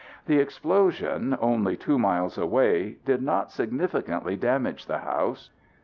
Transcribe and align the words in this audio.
The 0.25 0.39
explosion, 0.39 1.37
only 1.39 1.77
two 1.77 1.99
miles 1.99 2.35
away, 2.35 2.97
did 3.05 3.21
not 3.21 3.51
significantly 3.51 4.35
damage 4.35 4.87
the 4.87 4.97
house. 4.97 5.51